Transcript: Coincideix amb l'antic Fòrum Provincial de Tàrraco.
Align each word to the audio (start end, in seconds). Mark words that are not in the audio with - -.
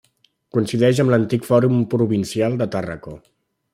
Coincideix 0.55 1.01
amb 1.03 1.13
l'antic 1.13 1.45
Fòrum 1.49 1.77
Provincial 1.93 2.57
de 2.63 2.69
Tàrraco. 2.77 3.15